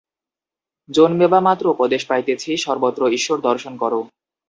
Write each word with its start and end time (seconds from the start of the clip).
জন্মিবামাত্র 0.89 1.65
উপদেশ 1.69 2.01
পাইতেছি, 2.05 2.49
সর্বত্র 2.57 3.01
ঈশ্বর 3.09 3.37
দর্শন 3.41 3.73
কর। 3.77 3.93